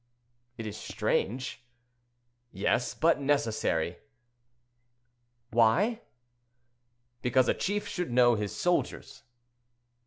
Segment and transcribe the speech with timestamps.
[0.57, 1.63] "It is strange."
[2.51, 3.99] "Yes, but necessary."
[5.51, 6.01] "Why?"
[7.21, 9.21] "Because a chief should know his soldiers."